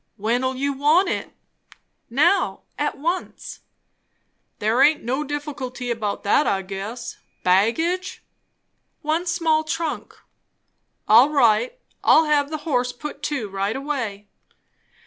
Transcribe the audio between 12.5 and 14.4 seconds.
horse put to right away."